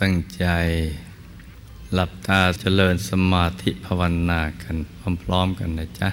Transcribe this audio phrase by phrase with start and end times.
[0.00, 0.46] ตั้งใจ
[1.94, 4.76] หลับตาเจริญสมาธิภาวนากัน
[5.22, 6.10] พร้อมๆกันนะจ๊ะ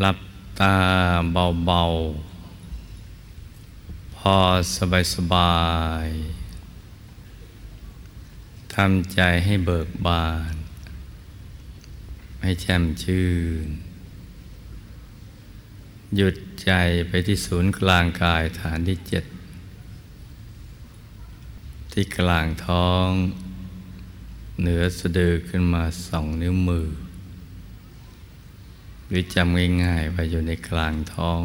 [0.00, 0.18] หลับ
[0.60, 0.76] ตา
[1.32, 4.36] เบาๆ พอ
[5.14, 5.56] สบา
[6.06, 10.54] ยๆทำใจให้เบิกบาน
[12.42, 13.28] ให้แช่มชื่
[13.66, 13.68] น
[16.16, 16.72] หยุดใจ
[17.08, 19.24] ไปที่ศูนย์กลางกายฐานที่เจ็ด
[21.96, 23.08] ที่กลางท้อง
[24.60, 26.88] เหนือสะดือขึ้นมาสองนิ้วมือ
[29.08, 31.42] หรือจำง่ายๆว่าอยู่ในกลางท้อง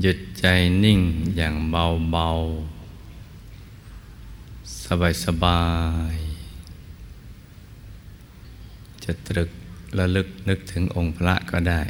[0.00, 0.44] หยุดใจ
[0.84, 1.00] นิ่ง
[1.36, 5.64] อย่างเบาๆ สบา
[6.14, 9.50] ยๆ จะตรึก
[9.98, 11.82] ระลึกนึกถึงองค์พระก็ได้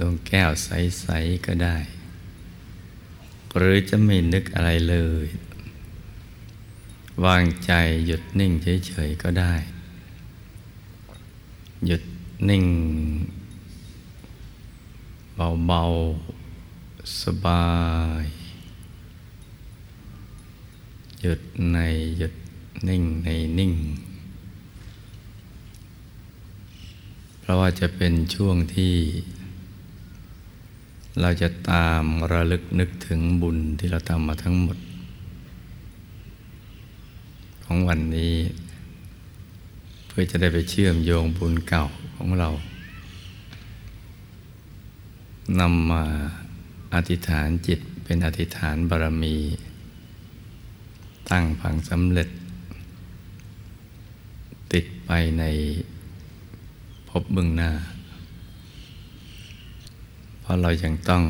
[0.00, 1.78] ดวงแก้วใส ๆ ก็ได้
[3.56, 5.26] หรือจะไม่นึกอะไรเลย
[7.24, 7.72] วางใจ
[8.06, 9.54] หยุดนิ่งเฉยๆก็ได้
[11.86, 12.02] หยุด
[12.48, 12.64] นิ่ง
[15.66, 17.66] เบาๆ สบา
[18.22, 18.24] ย
[21.20, 21.40] หยุด
[21.72, 21.78] ใน
[22.18, 22.34] หยุด
[22.88, 23.72] นิ่งในนิ่ง
[27.40, 28.94] เพราะว่าจะเป็นช่วงที่
[31.20, 34.78] เราจะตามระลึกนึกถึงบุญที่เราทำมาทั้งหมด
[37.64, 38.34] ของวันนี้
[40.06, 41.84] เพื่อจะได้ไปเชื่อมโยงบุญเก่า
[42.16, 42.48] ของเรา
[45.60, 46.04] นำมา
[46.94, 49.36] อธิษฐานจิตเป็นอธิษฐานบารมี
[51.30, 52.28] ตั้งผังสำเร็จ
[54.72, 55.44] ติดไปใน
[57.08, 57.70] พบบึงหน้า
[60.44, 61.24] เพราะเรายังต้อง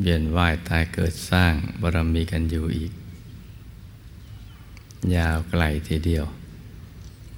[0.00, 2.92] เวียนว่ายตายเกิดสร้างบารมีกันอยู่อีก
[5.16, 6.24] ยาวไกลทีเดียว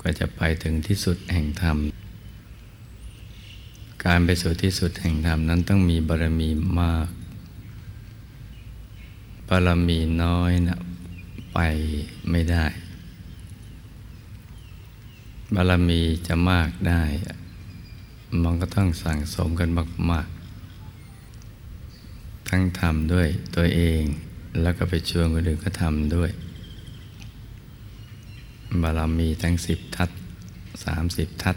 [0.00, 1.77] ก็จะไปถึงที่สุดแห่งธรรม
[4.04, 6.49] การไปสู่ที่สุดแห่งธรรมนั้นต้องมีบารมี
[6.81, 7.09] มาก
[9.49, 10.78] บารมีน้อยนะ
[11.53, 11.59] ไป
[12.31, 12.66] ไม่ได้
[15.54, 17.03] บารมีจะมากได้
[18.43, 19.69] มันก็ต้องสั่งสมกัน
[20.11, 20.27] มาก
[21.53, 24.03] ๆ ทั้งทำด้วยตัวเอง
[24.61, 26.31] แล้วก็ไปชวนคนอื่นก็ทำด้วย
[28.83, 30.11] บารมีทั้งสิบทัศ
[30.84, 31.56] สามสิบทัศ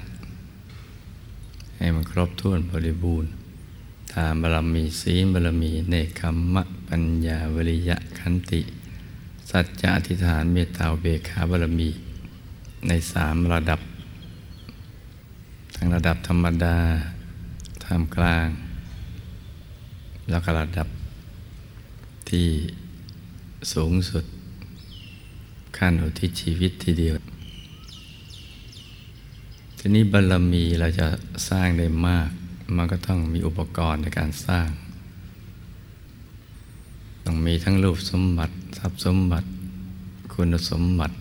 [1.78, 3.30] ให้มันครบถ้วนบริบูรณ์
[4.12, 6.22] ทานบารมีศีลบารมี เนคข
[6.54, 8.62] มะปัญญาวริยะขันติ
[9.50, 11.90] สัจจะอธิษฐานเมตตาเบคาบารมี
[12.88, 13.80] ในสามระดับ
[15.80, 16.78] ทั้งระดับธรรมดา
[17.84, 18.48] ท่ามกลาง
[20.30, 20.88] แล้วก็ระดับ
[22.30, 22.48] ที่
[23.74, 24.26] สูงสุด
[25.78, 27.16] ขั้นอุทิศชีวิตทีเดียว
[29.78, 31.08] ทีนี้บารมีเราจะ
[31.50, 32.30] สร้างได้มาก
[32.76, 34.70] มันก็ต้องมีอุปกรณ์ในการสร้าง
[37.26, 39.48] ต้องมีทั้งรูปสมบัติ ทรัพย์สมบัติ
[40.34, 41.16] คุณสมบัติ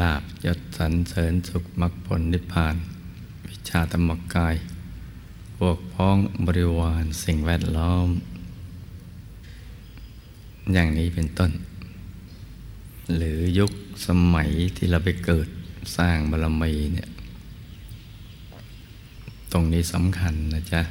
[0.00, 2.76] ลาบยศสรรเสริญสุขมรรคผลนิพพาน
[3.68, 4.56] ชาตมกาย
[5.58, 6.16] พวกพ้อง
[6.46, 8.08] บริวารสิ่งแวดล้อม
[10.72, 11.50] อย่างนี้เป็นต้น
[13.16, 13.70] หรือยุค
[14.06, 15.48] สมัยที่เราไปเกิด
[15.96, 17.08] สร้างบารมีเนี่ย
[19.52, 20.82] ตรงนี้สำคัญนะจ๊ะ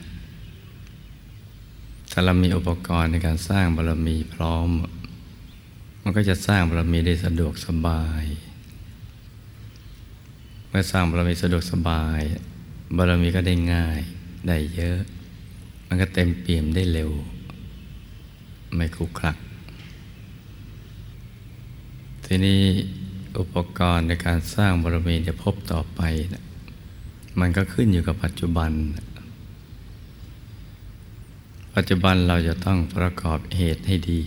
[2.11, 4.69] ถ้าเรามีอุปกรณ์ในการสร้างบารมีพร้อม
[6.03, 8.23] มันก็จะสร้างบารมีได้สะดวกสบาย
[10.69, 12.21] เมื่อสร้างบารมีสะดวกสบาย
[12.95, 13.99] บารมีก็ได้ง่าย
[14.47, 14.99] ได้เยอะ
[15.87, 17.11] มันก็เต็มเปี่ยมได้เร็ว
[18.75, 19.37] ไม่คุกคลัก
[22.25, 22.61] ทีนี้
[23.39, 26.01] อุปกรณ์ในการสร้างบารมีจะพบต่อไป
[26.33, 26.43] นะ
[27.39, 28.71] มันก็ขึ้นอยู่กับปัจจุบัน
[31.75, 34.19] ปัจจุบันเราจะต้องประกอบเหตุให้ดี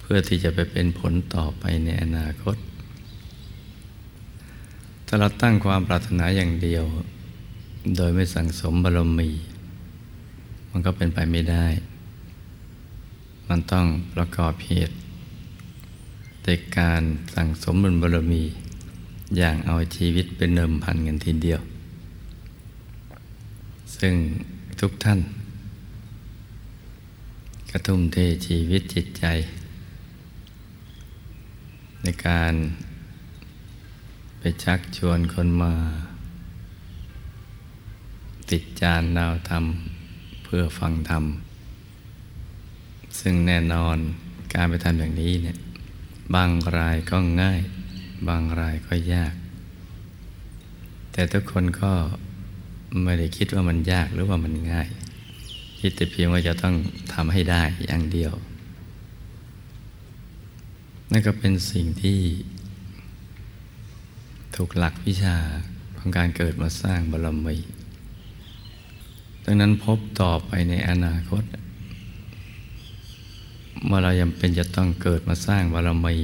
[0.00, 2.56] เพื่อที่จะไปเป็นผลต่อไปในอนาคต
[5.06, 6.84] ถ้าเราตั้งความปรารถนาอย่างเดียว
[7.96, 9.30] โดยไม่สั่งสมบารมี
[10.70, 11.66] มันก็เป็นไปไม่ได้
[13.48, 14.94] มันต้องประกอบเหตุ
[16.44, 16.48] ใน
[16.78, 17.02] การ
[17.34, 18.42] สั่งสมบุญบารมี
[19.36, 21.60] อย่างเอาชีวิตเป็นเดิมพันกันทีเดียว
[23.96, 24.14] ซึ่ง
[24.80, 25.20] ทุกท่าน
[27.70, 28.16] กระทุ่มเท
[28.46, 29.24] ชีวิตจิตใจ
[32.02, 32.54] ในการ
[34.38, 35.74] ไปชักชวนคนมา
[38.50, 39.64] ติดจานดาวธรรม
[40.44, 41.24] เพื่อฟังธรรม
[43.20, 43.96] ซึ่งแน่นอน
[44.54, 45.56] การไปทำอย่างนี้เนี่ย
[46.34, 47.60] บางรายก็ง่าย
[48.28, 49.34] บางรายก็ยาก
[51.12, 51.92] แต่ทุกคนก็
[53.02, 54.88] ไม่ได้คิดว่ามันยากหรือว่ามันง่าย
[55.80, 56.74] คิดแต่เพียงว่าจะต้อง
[57.12, 58.32] ทำให้ได้อย่างเดียว
[61.10, 62.18] นั่นก็เป็นสิ่งที่
[64.56, 65.36] ถูกหลักวิชา
[65.98, 67.56] ของการเกิดมาสร้างบารมี
[69.44, 71.44] ดังนั้นพบต่อไปในอนาคต
[73.84, 76.14] เมื่อเรายังเป็นจะต้องเกิดมาสร้างบารมี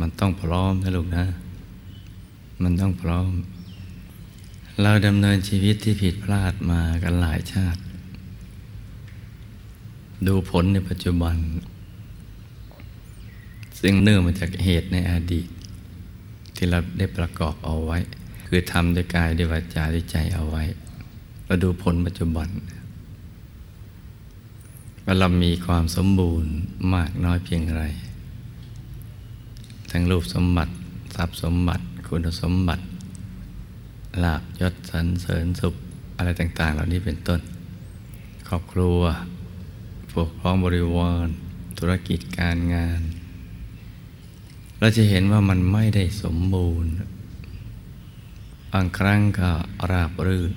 [0.00, 1.24] มันต้องพร้อมนะลูกนะ
[2.62, 3.30] มันต้องพร้อม
[4.82, 7.80] เราดำเนินชีวิตที่ผิดพลาดมากันหลายชาติ
[10.26, 11.36] ดูผลในปัจจุบัน
[13.80, 15.48] ซึ่งเนื่องมาจากเหตุในอดีต
[16.56, 17.98] ที่เราได้ประกอบเอาไว้
[18.46, 20.64] คือทำด้วยกายด้วยวาจาด้วยใจเอาไว้
[21.50, 22.48] เราดูผลปัจจุบัน
[25.04, 26.52] ว่าเรามีความสมบูรณ์
[26.94, 27.84] มากน้อยเพียงไร
[29.90, 30.72] ทั้งรูปสมบัติ
[31.14, 32.84] ทรัพย์สมบัติ คุณสมบัติ
[34.22, 35.74] ลาบยศสรรเสริญสุข
[36.16, 37.40] อะไรต่าง ๆ เหล่านี้เป็นต้น
[38.48, 39.00] ครอบครัว
[40.12, 41.26] พวกพ้องบริวาร
[41.78, 43.00] ธุรกิจการงาน
[44.78, 46.90] เราจะเห็นว่ามันไม่ได้สมบูรณ์
[48.72, 49.50] บางครั้งก็
[49.90, 50.52] ราบรื่น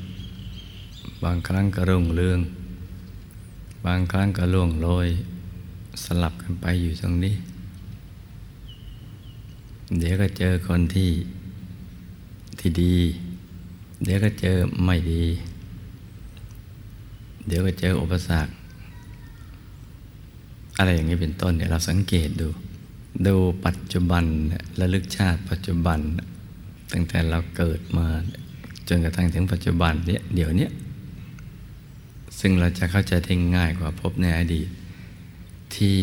[1.23, 2.39] บางครั้งก็รุ่งเรือง
[3.85, 5.07] บางครั้งก็ล่วงโรย
[6.03, 7.35] สลับกันไปอยู่ตรงนี้
[9.99, 11.11] เดี๋ยวก็เจอคนที่
[12.59, 12.95] ที่ดี
[14.03, 15.25] เดี๋ยวก็เจอไม่ดี
[17.47, 18.51] เดี๋ยวก็เจออุปสรรค
[20.77, 22.47] อะไรอย่างนี้เป็นต้นเนี่ยเราสังเกตดู
[23.27, 23.35] ดู
[23.65, 24.23] ปัจจุบัน
[24.79, 25.99] ระลึกชาติปัจจุบัน
[26.91, 28.07] ตั้งแต่เราเกิดมา
[28.87, 30.67] จนกระทั่งถึงปัจจุบันเนี่ยเดี๋ยวนี้
[32.39, 34.69] ซึ่งเราจะเข้าใจได้ง่ายกว่าพบในอดีต
[35.75, 35.97] ที่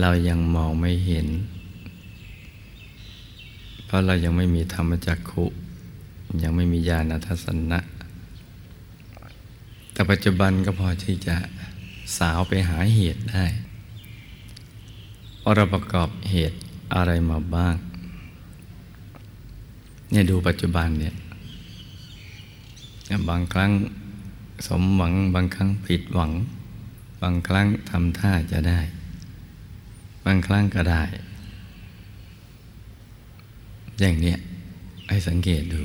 [0.00, 1.26] เรายังมองไม่เห็น
[3.84, 5.44] เพราะเรายังไม่มีธรรมจักขุ
[6.42, 7.80] ยังไม่มีญาณทัศนะ
[9.92, 11.36] แต่ปัจจุบันก็พอที่จะ
[12.18, 13.44] สาวไปหาเหตุได้
[15.42, 16.58] ว่าเราประกอบเหตุ
[16.94, 17.76] อะไรมาบ้าง
[20.10, 21.14] เนี่ยดูปัจจุบันเนี่ย
[23.28, 23.70] บางครั้ง
[24.66, 26.32] สมหวังบางครั้งผิดหวัง
[27.22, 28.80] บางครั้งทำท่าจะได้
[30.24, 31.02] บางครั้งก็ได้
[33.98, 34.38] อย่างเนี้ย
[35.08, 35.80] ให้สังเกตดู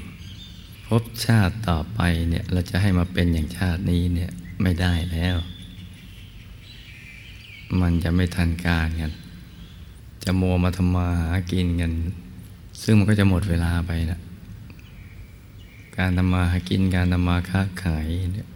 [0.87, 1.99] พบชาติต่อไป
[2.29, 4.31] เนี่ยเราจะให้มาเป็นอย่างชาตินี้เนี่ย
[4.61, 5.37] ไม่ได้แล้ว
[7.81, 9.11] มันจะไม่ทันการกัน
[10.23, 11.91] จะมัวมาทำมาหากินกัน
[12.83, 14.19] ซึ่งมันก็จะหมดเวลาไปนะ
[15.97, 18.47] การทำมาหากินการทำมาค้าขายเนี่ย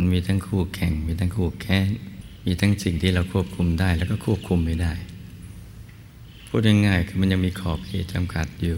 [0.00, 1.88] มันมีทั้งคู่แข่ง มีทั้งคู่แค้น
[2.46, 4.92] มีทั้งสิ่งที่เราควบคุมได้ แล้วก็ควบคุมไม่ได้
[6.48, 8.76] พูดง่ายๆคือมันยังมีขอบเขตจำกัดอยู่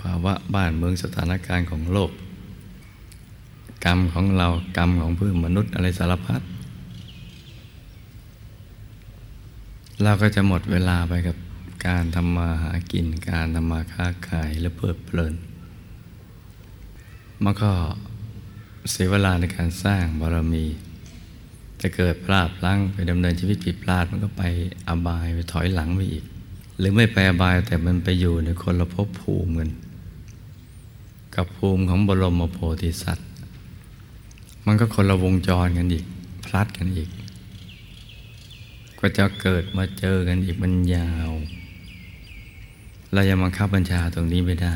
[0.00, 2.10] ภาวะบ้านเมืองสถานการณ์ของโลก
[3.84, 6.40] กรรมของเรากรรมของเพื่อนมนุษย์อะไรสารพัด
[10.02, 11.36] เราก็จะหมดเวลาไปกับ
[11.86, 15.34] การทำมาหากินการทำมาค้าขายและเพลิดเพลิน
[17.44, 17.72] มันก็
[18.90, 20.64] เสียเวลาในการสร้างบารมี
[21.82, 24.42] จะเกิดพลาดพลั้งไปดำเนินชีวิตผิดพลาดมันก็ไป
[24.88, 26.24] อบายไปถอยหลังไปอีก
[26.78, 29.70] หรือไม่ไปอบายแต่มันไปอยู่ในคนละภพภูมิกัน
[31.34, 33.28] กับภูมิของบรมโพธิสัตว์
[34.66, 36.04] มันก็คนละวงจรกันอีก
[36.46, 37.10] พลัดกันอีก
[39.00, 41.30] ก็จะเกิดมาเจอกันอีกมันยาว
[43.12, 44.74] เรายังบังคับบัญชาตรงนี้ไม่ได้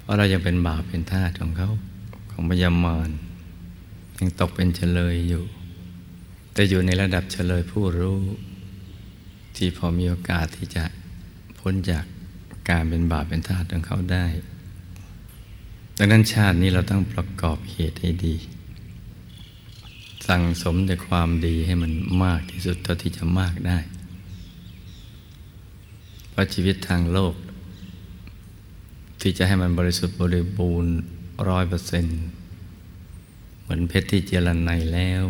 [0.00, 1.70] เพราะเรายังเป็นบาปเป็นทาสของเขา
[2.40, 3.08] ของพยามาร
[4.18, 5.44] ยังตกเป็นเฉลยอยู่
[6.52, 8.20] แต่อยู่ในระดับเฉลยผู้รู้
[9.56, 10.84] ที่พอมีโอกาสที่จะ
[11.58, 12.04] พ้นจาก
[12.68, 14.26] การเป็นบาปเป็นทาสของเขาได้
[15.98, 18.34] ดังนั้นชาตินี้เราต้องประกอบเหตุให้ดี
[20.28, 21.92] สั่งสมแต่ความดีให้มัน
[22.24, 23.78] มากที่สุดเท่าที่จะมากได้
[26.30, 27.34] เพราะชีวิตทางโลก
[29.20, 30.94] ที่จะให้มันบริสุทธิ์บริบูรณ์
[31.48, 32.20] ร้อยเปอร์เซ็นต์
[33.60, 35.22] เหมือนเพชรที่เจริญในแล้ว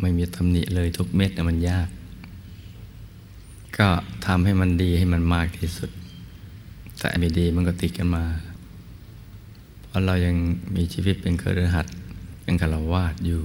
[0.00, 1.88] ไม่มีตำหนิเลยทุกเม็ดนะมันยาก
[3.78, 3.88] ก็
[4.26, 5.90] ทำให้มันดีให้มันมากที่สุด
[6.98, 8.24] แต่ไม่ดีมันก็ติดกันมา
[9.82, 10.36] เพราะเรายัง
[10.76, 11.86] มีชีวิตเป็นเครือขัด
[12.42, 13.42] เป็นคารวาสอยู่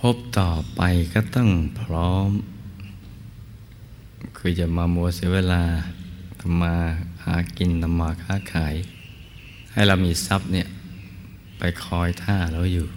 [0.00, 0.80] พบต่อไป
[1.14, 2.30] ก็ต้องพร้อม
[4.36, 5.62] คือจะมามัวเสียเวลา
[6.40, 6.74] ทำมา
[7.24, 8.74] หากินทำมาค้าขาย
[9.74, 10.68] ให้เรามีทรัพย์เนี่ย
[11.58, 12.88] ไปคอยท่าเราอยู่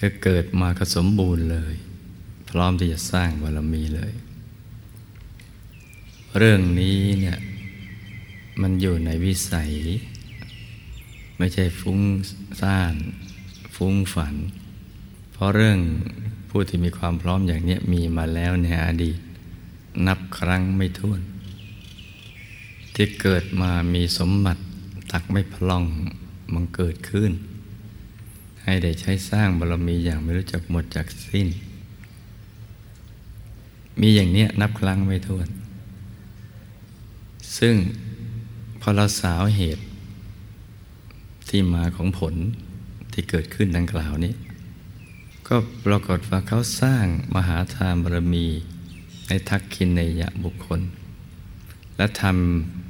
[0.00, 1.74] ก็เกิดมาก็สมบูรณ์เลย
[2.50, 4.12] พร้อมที่จะสร้างบารมีเลย
[6.38, 7.38] เรื่องนี้เนี่ย
[8.60, 9.72] มันอยู่ในวิสัย
[11.38, 12.00] ไม่ใช่ฟุ้ง
[12.60, 12.94] ซ่าน
[13.76, 14.34] ฟุ้งฝัน
[15.32, 15.78] เพราะเรื่อง
[16.50, 19.18] ผู้ที่มีความพร้อมอย่างนี้มีมาแล้วในอดีต
[20.06, 21.20] นับครั้งไม่ถ้วน
[23.00, 24.62] ที่เกิดมามีสมบัติ
[25.12, 25.84] ตักไม่พล่อง
[26.54, 27.30] มันเกิดขึ้น
[28.62, 31.48] ให้ได้ใช้สร้างบารมีอย่างไม่รู้จักหมดจากสิ้น
[34.00, 35.48] มีอย่างนี้นับครั้งไม่ถ้วน
[37.58, 37.76] ซึ่ง
[38.80, 39.84] พอเราสาวเหตุ
[41.48, 42.34] ที่มาของผล
[43.12, 44.32] ที่เกิดขึ้นดังกล่าวนี้
[45.48, 48.46] ก็ปรากฏว่าเขาสร้างมหาทานบารมี
[49.26, 50.80] ในทักขินในยะบุคคล
[51.96, 52.87] และทำ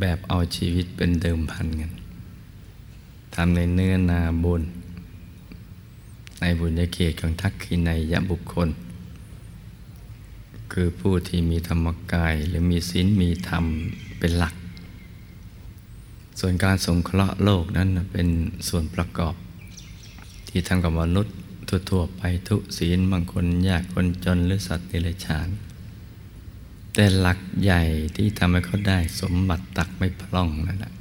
[0.00, 1.92] แบบเอาชีวิตเป็นเดิมพันกัน
[3.34, 4.62] ทำในเนื้อนาบุญ
[6.40, 8.68] ในบุญญาเขตของทักขินในยะบุคคล
[10.72, 13.64] คือผู้ที่มีธรรมกายหรือมีศีลมีธรรม
[14.18, 14.54] เป็นหลัก
[16.40, 18.28] ส่วนการสงเคราะห์โลกนั้นเป็น
[18.68, 19.34] ส่วนประกอบ
[20.48, 21.34] ที่ทำกับมนุษย์
[21.90, 25.48] ทั่วๆไปทุศีลบางคนยากคนจนหรือสัตว์เดรัจฉาน
[26.94, 27.82] แต่หลักใหญ่
[28.16, 30.92] ที่ทำให้เขาได้สมบัติตักไม่พร่องนั่นแหละ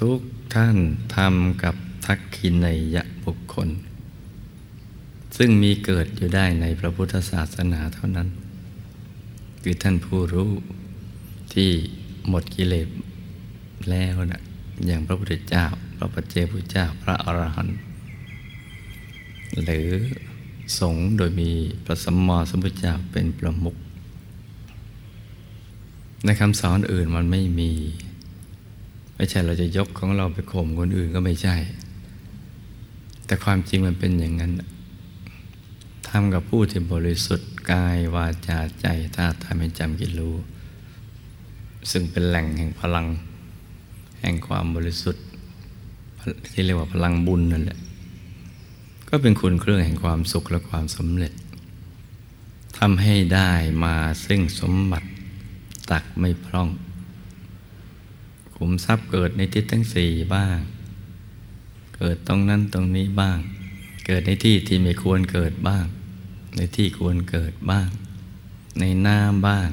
[0.00, 0.20] ทุก
[0.54, 0.76] ท่าน
[1.16, 1.74] ทำกับ
[2.06, 3.68] ทักขินในยะบุคคล
[5.36, 8.28] ซึ่งมีเกิดอยู่ได้ในพระพุทธศาสนาเท่านั้น
[9.62, 10.50] คือท่านผู้รู้
[11.54, 11.70] ที่
[12.28, 12.88] หมดกิเลส
[13.90, 14.42] แล้วนะ
[14.86, 15.64] อย่างพระพุทธเจ้า
[15.96, 17.78] พระปัจเจพุทธเจ้าพระอรหันต์
[19.64, 19.88] หรือ
[20.78, 21.50] สงฆ์โดยมี
[21.84, 23.76] พระสัมมาสัมพุทธเจ้าเป็นประมุข
[26.24, 27.72] ในคำสอนอื่นมันไม่มี
[29.16, 31.56] ไม่ใช่เราจะยกของเราไปข่มคนอื่นก็ไม่ใช่
[33.26, 34.52] แต่ความจริงมันเป็นอย่างนั้น
[36.08, 40.34] ทำกับผู้ที่บริสุทธิ์กายวาจาใจถ้าทำให้จำกิรู้
[41.90, 43.06] ซึ่งเป็นแหล่งแห่งพลัง
[44.20, 45.24] แห่งความบริสุทธิ์
[46.52, 47.78] ที่เรียกว่าพลังบุญนั่นแหละ
[49.08, 51.32] ก็เป็นคุณเครื่องแห่งความสุขและความสำเร็จ
[52.78, 53.52] ทำให้ได้
[53.84, 53.94] มา
[54.26, 55.08] ซึ่งสมบัติ
[55.90, 56.68] ตักไม่พร่อง
[58.56, 60.58] ขุมทรัพย์เกิดในทิศทั้งสี่บ้าง
[61.96, 63.38] เกิดตรงนั้นตรงนี้บ้าง
[64.06, 65.84] เกิดในที่ที่ไม่ควรเกิดบ้าง
[66.56, 67.88] ในที่ควรเกิดบ้าง
[68.80, 69.68] ในน้ำบ้าง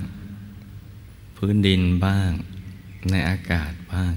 [1.37, 2.31] พื้นดินบ้าง
[3.11, 4.13] ในอากาศบ้าง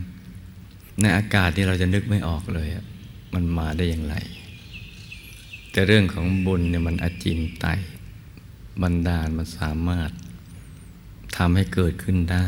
[1.01, 2.69] ในอากาศที่เราจะนึกไม่ออกเลย
[3.35, 4.15] มันมาได้อย่างไร
[5.71, 7.67] แต่เรื่องของบุญเนี่ยมันอจินไต
[8.83, 10.11] บันดาลมันสามารถ
[11.37, 12.47] ทำให้เกิดขึ้นได้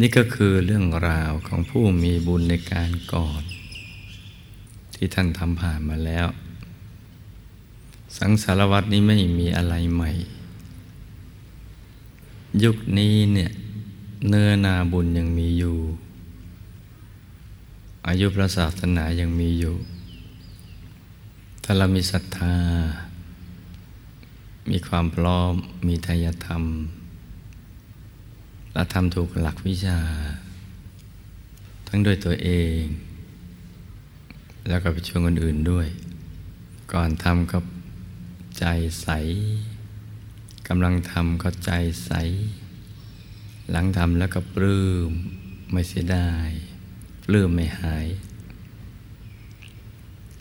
[0.00, 3.42] นี่ก็คือเรื่องราวของผู้มีบุญในการก่อน
[4.94, 6.26] ที่ท่านทำผ่านมาแล้ว
[8.18, 10.10] สังสารวัตนี้ไม่มีอะไรใหม่
[12.64, 13.50] ยุคนี้เนี่ย
[14.28, 15.78] เนื้อนาบุญยังมีอยู่
[18.06, 19.74] อายุพระศาสนายังมีอยู่
[21.64, 22.56] ถ้าเรามีศรัทธา
[24.70, 25.52] มีความพร้อม
[25.88, 26.64] มีทายธรรม
[28.72, 30.00] และทำถูกหลักวิชา
[31.88, 32.80] ทั้งด้วยตัวเอง
[34.68, 35.88] แล้วก็ไปชวนคนอื่นด้วย
[36.92, 37.58] ก่อนทำก็
[38.58, 38.64] ใจ
[39.02, 39.08] ใส
[40.68, 41.70] กำลังทำก็ใจ
[42.04, 42.12] ใส
[43.70, 45.10] หลังทำแล้วก็ปลื้ม
[45.72, 46.48] ไม่เสียดาย
[47.24, 48.06] ปลื้มไม่หาย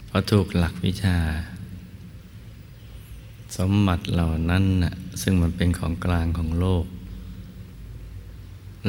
[0.08, 1.18] เพราะถูกหลักวิชา
[3.56, 6.86] สมบัติเหล่านั้นนะซึ่งมันเป็นของกลางของโลก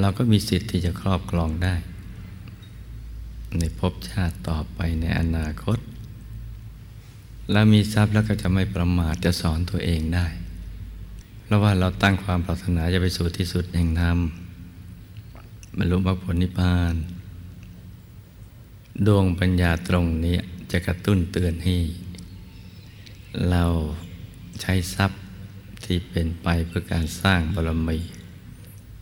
[0.00, 1.74] เราก็มีสิทธิ์ที่จะครอบครองได้
[3.58, 5.78] ในภพชาติต่อไปในอนาคต
[7.50, 10.26] แล้วมีทรัพย์แล้วก็จะไม่ประมาทจะสอนตัวเองได้
[11.44, 14.18] เพราะว่าเราตั้งความปรารถนาจะไปสู่ที่สุดแห่งธรรม
[15.76, 16.94] บรรลุมรรคผลนิพพาน
[19.06, 20.38] ดวงปัญญาตรงนี้
[20.72, 21.76] จะกระตุ้นเตือนให้
[23.50, 23.64] เรา
[24.60, 25.20] ใช้ทรัพย์
[25.84, 27.98] ที่เป็นไปเพื่อการสร้างบารมี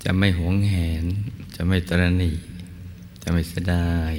[0.04, 1.04] จะไม่หวงแหน
[1.54, 2.32] จะไม่ตรณี
[3.22, 4.14] จะไม่เสียดาย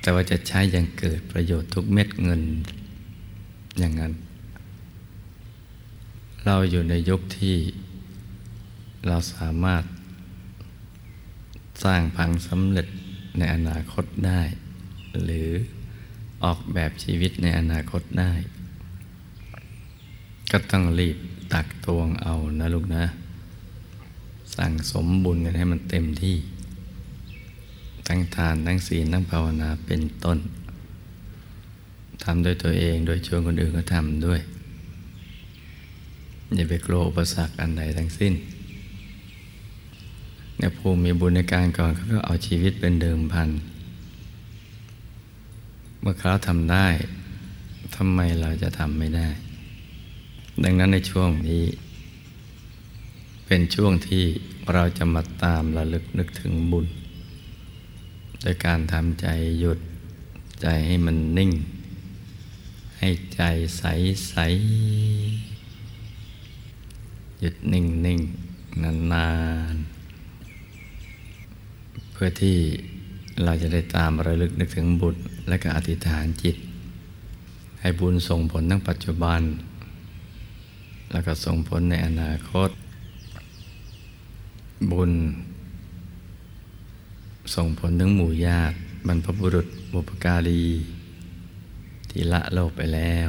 [0.00, 2.42] แต่ว่าจะใช้อย่างเกิดประโยชน์ทุกเม็ดเงิน
[3.78, 4.12] อย่างนั้น
[6.44, 7.56] เราอยู่ในยุคที่
[9.06, 9.84] เราสามารถ
[11.84, 12.86] สร้างพังสำเร็จ
[13.38, 14.42] ในอนาคตได้
[15.24, 15.48] หรือ
[16.44, 18.32] ออกแบบชีวิตในอนาคตได้
[20.56, 21.18] ก็ต้องรีบ
[21.52, 23.04] ตักตวงเอานะลูกนะ
[24.56, 26.36] สั่งสมบุญกันให้มันเต็มที่
[28.06, 30.38] ทั้งทานทั้งศีลทั้งภาวนาเป็นต้น
[32.24, 34.40] ทำด้วยตัวเองโดยชวนคนอื่นก็ทำด้วย
[36.54, 38.34] อย่าไปกลัวอุปสรรคอันใดทั้งสิ้น
[40.56, 43.48] เนี่ยภูมิมีบุญในการก่อนเขาก็เอาชีวิตเป็นเดิมพัน
[46.00, 46.86] เมื่อเขาทำได้
[47.96, 49.28] ทำไมเราจะทำไม่ได้
[50.62, 51.64] ดังนั้นในช่วงนี้
[53.46, 54.24] เป็นช่วงที่
[54.72, 56.86] เราจะมาตามระลึกนึกถึงบุญ
[58.42, 59.26] โดยการทำใจ
[59.60, 59.78] หยุด
[60.62, 61.52] ใจให้มันนิ่ง
[62.98, 63.42] ให้ใจ
[63.78, 63.84] ใส
[64.28, 64.34] ใส
[67.40, 68.20] หยุดนิ่งนิ่ง
[68.82, 69.30] นานนา
[69.74, 69.76] น
[72.12, 72.56] เพื่อที่
[73.44, 75.16] เราจะได้ตามระลึกนึกถึงบุญ
[75.48, 76.56] และก็อธิษฐานจิต
[77.80, 79.40] ให้บุญส่งผลทั้งปัจจุบัน
[81.14, 82.70] แล้วก็ส่งผลในอนาคต
[84.90, 85.12] บุญ
[87.54, 90.64] ส่งผลถึงหมู่ญาติบรรพบุรุษบุปการี
[92.10, 93.28] ที่ละโลกไปแล้ว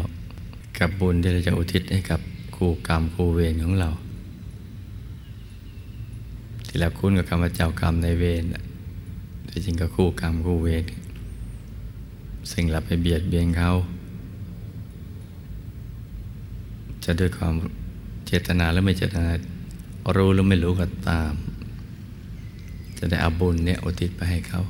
[0.78, 2.20] กับบุญที่เราจะอุทิศให้กับ
[2.56, 3.90] คู่กรรมคู่เวรของเรา
[6.68, 8.44] ที่เราคุ้นกับคำว่าเจ้ากรรมในเวร
[9.46, 10.84] แต่จริงก็คู่กรรมคู่เวร
[12.52, 13.72] สิ่งเราไปเบียดเบียนเขา
[17.06, 17.54] จะด้วยความ
[18.26, 19.32] เจตนาหรือไม่เจตนา
[20.16, 21.34] รู้หรือไม่รู้ก็ตาม
[22.98, 24.62] จะได้อาบุญเนี่ยอุทิศไปให้เขา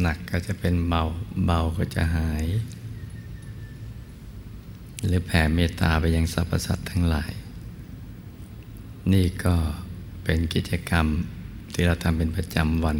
[0.00, 1.02] หนักก็จะเป็นเบา
[1.44, 2.46] เบาก็จะหาย
[5.06, 7.32] หรือแผ่เมตตาไปยังสรรพสัตว์ทั้งหลาย
[9.12, 9.54] นี่ก็
[10.24, 11.06] เป็นกิจกรรม
[11.72, 12.98] ที่เราทำเป็นประจำวัน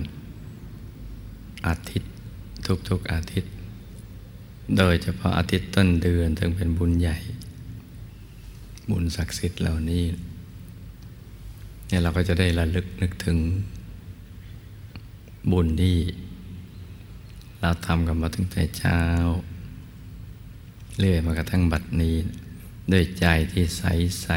[1.66, 2.10] อาทิตย์
[2.88, 3.52] ทุกๆอาทิตย์
[4.76, 7.18] โดยเฉพาะอาทิตย์ต้นเดือนถึงเป็นบุญใหญ่
[8.90, 10.04] บุญศักดิ์สิทธิ์เหล่านี้
[11.86, 13.38] เนี่ยเราก็จะได้ระลึกนึกถึง
[15.52, 15.98] บุญที่
[17.60, 19.00] เราทำกันมาตั้งแต่เช้า
[20.98, 22.16] เรื่อยมากระทั่งบัดนี้
[22.92, 23.82] ด้วยใจที่ใส
[24.22, 24.28] ใส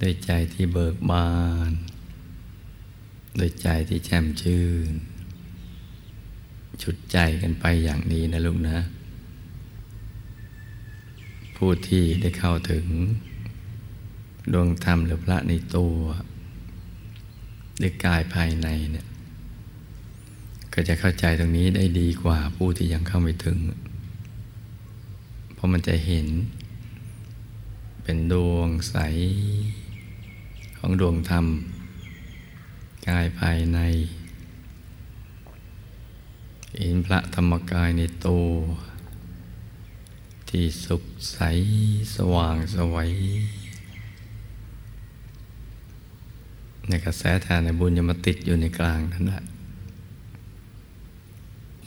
[0.00, 1.30] ด้วยใจที่เบิกบา
[1.70, 1.72] น
[3.38, 4.92] ด้วยใจที่แจ่มชื่น
[6.82, 8.78] ชุดใจกันไปอย่างนี้นะลูกนะ
[11.56, 12.86] ผู้ที่ได้เข้าถึง
[14.52, 15.96] ดวงธรรมหรือพระในตัว
[17.82, 19.06] ด้วยกายภายในเนี่ย
[20.72, 23.58] ก็จะเข้าใจตรงนี้ได้ดีกว่าผู้ที่ยังเข้าไม่ถึง
[25.54, 26.26] เพราะมันจะเห็น
[28.02, 28.96] เป็นดวงใส
[30.78, 31.46] ของดวงธรรม
[33.08, 33.78] กายภายใน
[36.78, 38.46] เห็นพระธรรมกายในตัว
[40.50, 41.38] ที่สุขใส
[42.16, 43.12] สว่างสวัย
[46.88, 49.42] ในกระแสทานในบุญจะมาติดอยู่ในกลางนั่นแหละ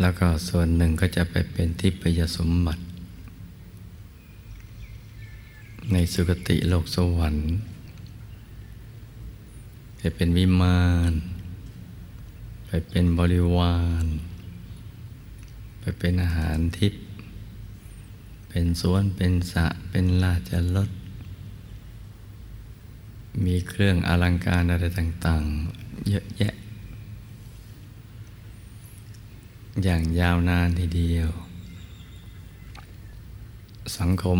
[0.01, 2.83] แล้วก็ส่วนหนึ่งก็จะไปเป็นทิพยสมบัติ
[5.91, 7.47] ในสุคติโลกสวรรค์
[9.97, 11.13] ไปเป็นวิมาน
[12.65, 14.05] ไปเป็นบริวาร
[15.79, 17.03] ไปเป็นอาหารทิพย์
[18.49, 20.89] เป็นสวนเป็นสะเป็นลาจรถ
[23.45, 25.43] มีเครื่องอลังการอะไรต่าง
[25.77, 26.53] ๆ เยอะแยะ
[29.83, 31.29] อย่างยาวนานทีเดียว
[33.99, 34.39] สังคม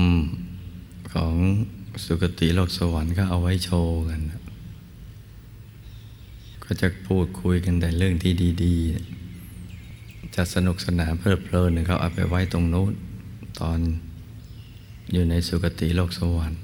[1.14, 1.36] ของ
[2.06, 4.22] สุคติโลกสวรรค์ก็เอาไว้โชว์กัน
[6.64, 8.76] ก็จะพูดคุยกันแต่เรื่องที่ดี
[9.56, 12.94] ๆ จะสนุกสนานเพลิดเพลินเขาเอาไปไว้ตรงโน้น
[13.60, 13.80] ตอน
[15.12, 16.60] อยู่ในสุคติโลกสวรรค์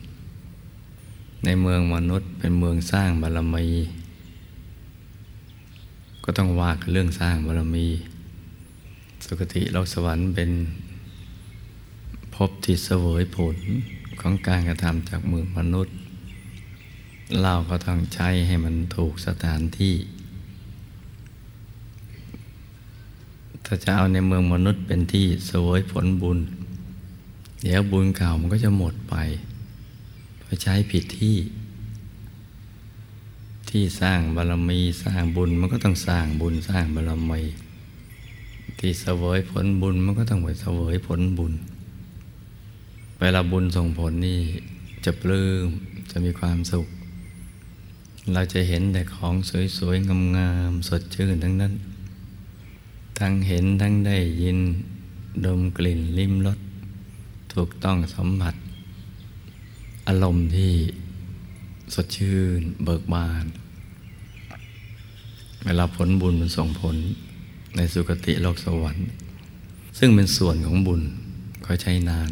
[1.46, 3.66] ในเมืองมนุษย์เป็นเมืองสร้างบารมี
[6.24, 7.88] ก็ต้องว่ากันเรื่องสร้างบารมี
[9.26, 10.52] สุคติโลกสวรรค์เป็น
[12.36, 13.58] พบที่เสวยผล
[14.22, 15.96] ของการกระทำจากเมืองมนุษย์
[17.44, 19.96] เราก็ต้องใช้ให้มันถูกสถานที่
[23.66, 26.40] ถ้าจะเอาในเมืองมนุษย์เป็นที่เสวยผลบุญ
[27.66, 29.16] ดี๋ยวบุญเก่ามันก็จะหมดไป
[30.42, 31.38] พอใช้ผิดที่
[33.70, 37.42] ที่สร้างบารมีสร้างบุญมันก็ต้องสร้างบุญสร้างบารมี
[38.80, 41.54] ที่เสวยผลบุญมันก็ต้องไปเสวยผลบุญ
[43.20, 44.40] เวลาบุญส่งผลนี่
[45.06, 45.68] จะปลื้ม
[46.12, 46.88] จะมีความสุข
[48.34, 49.36] เราจะเห็นแต่ของ
[49.78, 51.74] สวยๆงามๆสดชื่นทั้งนั้น
[53.20, 54.60] ทั้งเห็นทั้งได้ยิน
[55.46, 56.60] ดมกลิ่นลิ้มรส
[57.56, 58.56] ถูกต้องสัมผัส
[60.08, 60.74] อารมณ์ที่
[61.94, 63.46] สดชื่นเบิกบาน
[65.66, 66.96] เวลาผลบุญมันส่งผล
[67.76, 69.08] ในสุคติโลกสวรรค์
[69.98, 71.02] ซึ่งเป็นส่วนของบุญ
[71.66, 72.32] ก็ใช้นาน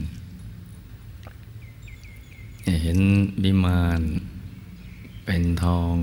[2.83, 2.99] เห็น
[3.43, 4.01] บิมาน
[5.25, 5.93] เป็นทอง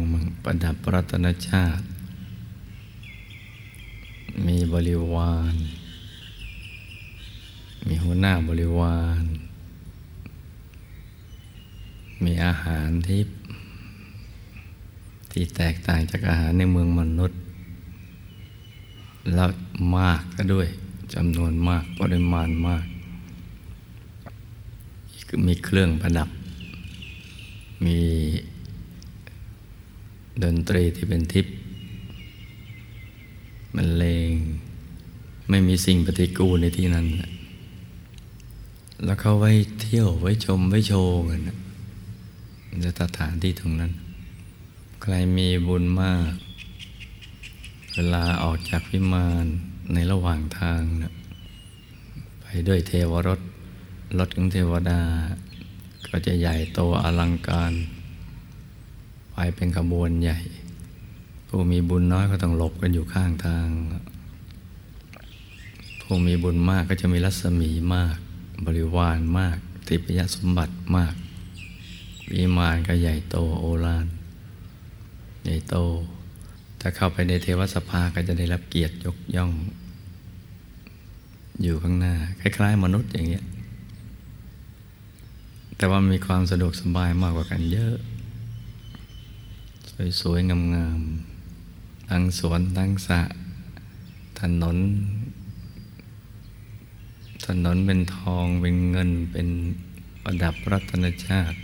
[0.44, 1.84] ประดับปรัตนชาติ
[4.46, 5.54] มีบริวาร
[7.88, 9.24] มีหัวหน้าบริวาร
[12.24, 13.22] มีอาหารที่
[15.32, 17.38] ที่แตกต่างจากอาหารในเมืองมนุษย์
[19.34, 19.50] แล้ว
[19.96, 20.68] มากก็ด้วย
[21.14, 22.84] จำนวนมากปริมาณมาก
[25.46, 26.28] มีเครื่องประดับ
[27.84, 27.98] มี
[30.42, 31.54] ดนตรีที่เป็นทิพย์
[33.74, 34.30] มันเลง
[35.48, 37.06] ไม่มีสิ่งปฏิกูลในที่นั้น
[39.04, 41.40] แล้วเขาไว้เที่ยวไว้ชมไว้โชว์กัน
[42.78, 43.92] ในสถานที่ตรงนั้น
[45.02, 46.32] ใครมีบุญมาก
[47.94, 49.46] เวลาออกจากวิมาน
[49.92, 51.12] ในระหว่างทางนะ
[52.40, 53.40] ไปด้วยเทวรถ
[54.18, 55.00] รถของเทวดา
[56.08, 57.72] ก็จะใหญ่โตอลังการ
[59.32, 60.38] ไปเป็นขบวนใหญ่
[61.48, 63.68] ผู้มีบุญน้อยก็ต้องหลบกันอยู่ข้างทาง
[66.00, 68.16] ผู้มีบุญมากก็จะมีรัศมีมาก
[68.66, 71.14] บริวารมาก ทิพยสมบัติมาก
[72.32, 74.06] วิมานก็ใหญ่โตโอฬาร
[75.44, 75.76] ใหญ่โต
[76.80, 79.52] ถ้าเข้าไปในเทวสภาก็จะได้รับเกียรติยกย่อง
[81.62, 83.44] อยู่ข้างหน้า คล้ายๆ มนุษย์อย่างเงี้ย
[85.76, 87.94] แต่ว่ามีความสะดวกสบายมากกว่ากันเยอะ
[90.20, 93.20] สวยๆงามๆทั้งสวนทั้งสระ
[94.40, 94.76] ถนน
[97.46, 99.48] ถนนเป็นทองเป็นเงินเป็น
[100.22, 101.58] ประดับรัตนชาติ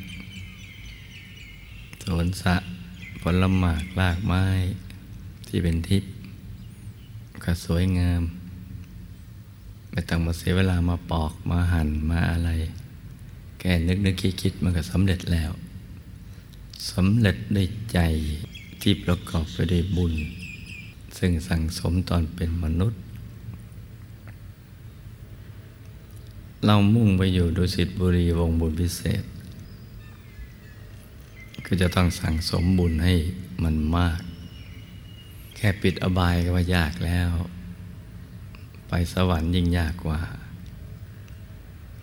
[2.03, 2.57] สวนสะ
[3.21, 4.45] ผลหมากลากไม้
[5.47, 6.13] ที่เป็นทิพย์
[7.45, 8.23] ก็สวยงาม
[9.91, 12.51] ไม่ต้องมาเสียเวลามาปอกมาหั่นมาอะไร
[13.59, 15.51] แค่นึกนึกคิดคิดมันก็สำเร็จแล้ว
[16.93, 17.99] สำเร็จด้วยใจ
[18.83, 20.15] ที่ประกอบไปด้วยบุญ
[21.19, 23.01] ซึ่งสั่งสมตอนเป็นมนุษย์
[26.65, 29.23] เรามุ่งไปอยู่ดุสิตบุรีวงบุญพิเศษ
[31.67, 33.15] ก็จะต้องสั่งสมบุญให้
[33.63, 34.21] มันมาก
[35.57, 37.31] แค่ปิดอบายก็ว่ายากแล้ว
[38.89, 40.21] ไปสวรรค์ยิ่งยากกว่า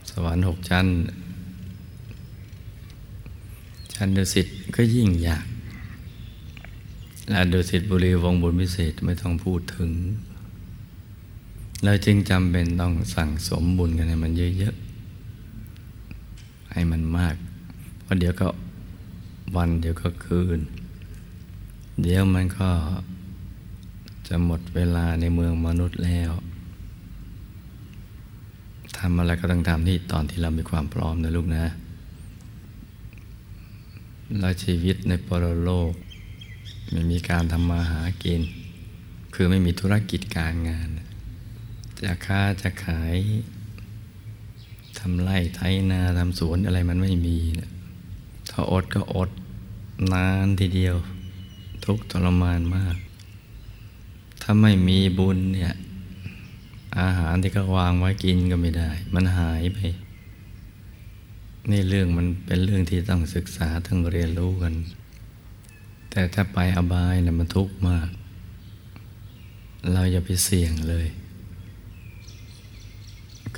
[0.10, 0.88] สวรรค์หกชั้น
[3.94, 5.46] ชั้นดุสิตก็ยิ่งยาก
[7.30, 9.92] และดุสิตบุรีวงบุญพิเศษไม่ต้องพูดถึง
[11.84, 17.36] เราจึงจำเป็นต้องสั่งสมบุญกันให้มันเยอะๆ ให้มันมาก
[18.02, 18.48] เพราะเดี๋ยวก็
[19.56, 20.60] วันเดี๋ยวก็คืน
[22.02, 22.70] เดี๋ยวมันก็
[24.28, 26.32] จะหมดเวลาในเมืองมนุษย์แล้ว
[28.98, 31.66] ทำอะไรก็ต้องทำที่ตอนที่เรามีความพร้อมนะลูกนะ
[34.40, 35.94] และชีวิตในปรโลก
[36.92, 38.42] ไม่มีการทำมาหากิน
[39.34, 40.90] คือไม่มีธุรกิจการงาน
[42.04, 43.16] จะค้าจะขาย
[44.98, 45.62] ทำไร่ไถ
[45.92, 47.70] นาทำสวนอะไรมันไม่มีนะ
[48.50, 49.30] ถ้าอดก็อด
[50.14, 50.96] นานทีเดียว
[51.86, 52.96] ทุกทรมานมาก
[54.42, 55.74] ถ้าไม่มีบุญเนี่ย
[57.00, 59.80] อาหารที่เขาวางไว้กินก็ไม่ได้ มันหายไป
[61.72, 64.74] นี่เรื่องมันเป็นเรื่องที่ต้องศึกษาต้องเรียนรู้กัน
[66.10, 68.10] แต่ถ้าไปอบายนะมันทุกข์มาก
[69.92, 71.08] เราอย่าไปเสี่ยงเลย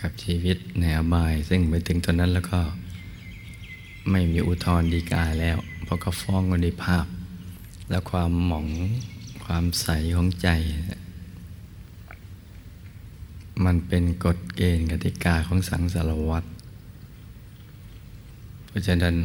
[0.05, 2.61] กับชีวิตในอบาย ซึ่งไปถึงตอนนั้นแล้วก็
[4.11, 7.05] ไม่มีอุทธรดีกาแล้ว เพราะเขาฟ้องกันในภาพ
[7.89, 8.67] และความหมอง
[9.45, 10.49] ความใสของใจ
[13.65, 16.47] มันเป็นกฎเกณฑ์กติกาของสังสารวัตร
[18.65, 19.15] เพราะฉะนั้น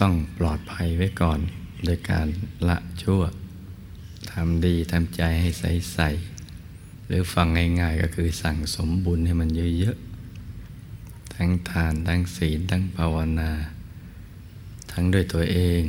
[0.00, 1.40] ต้องปลอดภัยไว้ก่อน
[1.84, 2.26] โดยการ
[2.68, 3.22] ละชั่ว
[4.32, 6.37] ทำดีทำใจให้ใสๆ
[7.08, 7.46] หรือฟัง
[7.80, 13.50] ง่ายๆก็คือสั่งสมบุญให้มันเยอะๆ ทั้งทาน ทั้งศีล ทั้งภาวนา
[14.92, 15.82] ทั้งด้วยตัวเอง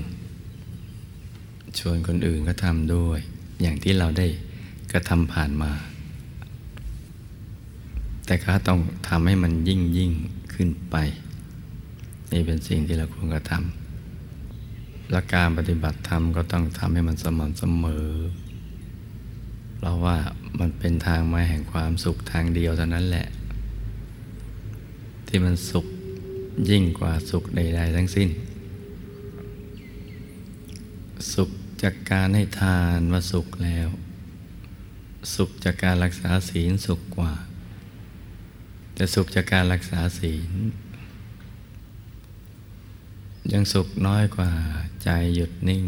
[1.79, 3.19] ชวนคนอื่นก็ทำด้วย
[3.61, 4.27] อย่างที่เราได้
[4.91, 5.71] กระทำผ่านมา
[8.25, 10.11] แต่ก็ต้องทำให้มันยิ่งยิ่ง
[10.53, 10.95] ขึ้นไป
[12.31, 18.07] นี่เป็นสิ่งที่เราควรกระทำและการปฏิบัติธรรมก็ต้องทำให้มันสม่ำเสมอ
[19.79, 20.17] เพราะว่า
[20.59, 23.27] มันเป็นทางมาแห่งความสุขทางเดียวเท่านั้นแหละ
[25.27, 25.85] ที่มันสุข
[26.69, 28.29] ยิ่งกว่าสุขใด ๆ ทั้งสิ้น
[31.33, 31.49] สุข
[31.81, 33.87] จากการให้ทานว่าสุขแล้ว
[35.35, 37.33] สุขจากการรักษาศีลสุขกว่า
[38.93, 40.51] แต่สุขจากการรักษาศีล
[43.53, 44.51] ยังสุขน้อยกว่า
[45.03, 45.83] ใจหยุดนิ่ง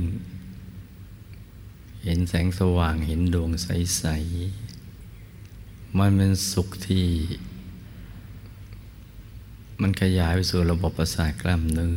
[2.04, 4.06] เห็นแสงสว่างเห็นดวงใส
[5.22, 7.08] ๆ มันเป็นสุขที่
[9.82, 11.96] มันขยายไปสู่ระบบประสาทกล้ามเนื้อ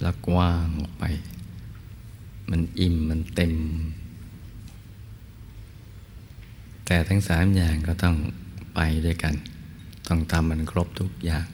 [0.00, 1.04] แล้วกว้างออกไป
[2.50, 3.54] มันอิ่มมันเต็ม
[6.86, 8.16] แต่ทั้งสามอย่างก็ต้อง
[8.74, 9.34] ไปด้วยกัน
[10.08, 11.46] ต้องทำมันครบทุกอย่าง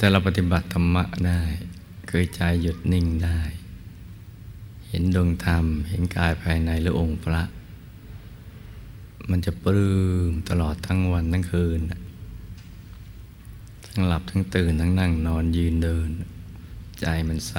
[0.00, 1.40] ถ้าเราปฏิบัติธรรมะได้
[2.08, 3.40] คือใจหยุดนิ่งได้
[4.94, 7.42] เห็นดวงธรรม เห็นกายภายในหรือองค์พระ
[9.30, 9.92] มันจะปลื้
[10.30, 11.80] มตลอดทั้งวันทั้งคืน
[13.86, 16.10] ทั้งหลับทั้งตื่นทั้งนั่งนอนยืนเดิน
[17.00, 17.54] ใจมันใส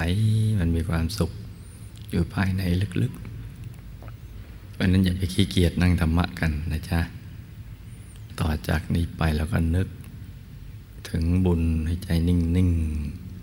[0.59, 1.31] มันมีความสุข
[2.09, 2.61] อยู่ภายใน
[3.01, 6.99] ลึกๆ เพราะนั้นอย่าไปขี้เกียจนั่งธรรมะกันนะจ๊ะ
[8.39, 9.87] ต่อจากนี้ไปเราก็นึก
[11.09, 12.69] ถึงบุญให้ใจนิ่ง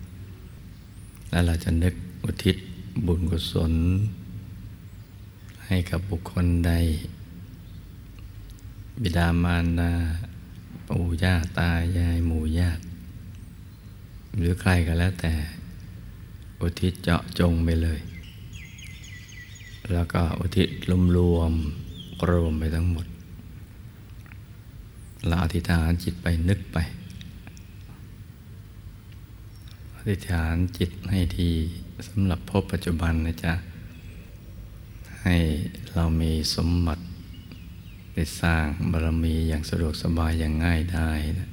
[0.09, 2.57] ๆ แล้วเราจะนึกอุทิศ
[3.07, 3.72] บุญกุศล
[5.66, 6.72] ให้กับบุคคลใด
[9.03, 9.92] บิดามารดา
[10.88, 12.83] ปู่ย่าตายายหมู่ญาติ
[14.37, 15.33] หรือใครก็แล้วแต่
[16.61, 18.00] อุทิศเจาะจงไปเลย
[19.92, 21.53] แล้วก็อุทิศรวมรวม
[22.29, 23.07] รวมไปทั้งหมด
[25.26, 26.79] เราอธิษฐานจิตไปนึกไป
[29.96, 31.50] อธิษฐานจิตให้ที
[32.08, 33.54] สำหรับพบปัจจุบันนะจ๊ะ
[35.22, 35.36] ให้
[35.92, 37.02] เรามีสมบัติ
[38.12, 41.10] ได้สร้างบารมีอย่างสะดวกสบายอย่างง่ายได้
[41.40, 41.48] นะ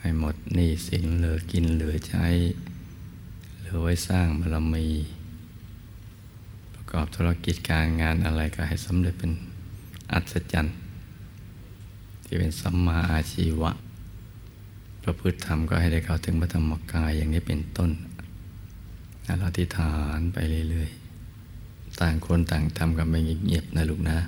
[0.00, 2.26] ให้หมดหนี้สินเหลือกินเหลือใช้
[3.58, 4.86] เหลือไว้สร้างบารมี
[6.74, 9.32] ประกอบธุรกิจการงานอะไรก็ให้สำเร็จเป็น
[10.12, 10.74] อัศจรรย์
[12.24, 13.70] ที่เป็นสัมมาอาชีวะ
[15.02, 17.90] ประพฤติธรรมก็ให้ได้เข้าถึงพระธรรมกายอย่างนี้เป็นต้น
[19.36, 20.38] เราที่ฐานไป
[20.70, 24.18] เรื่อยๆ ต่างคนต่างทำกันไปเงียบๆนะลูกนะ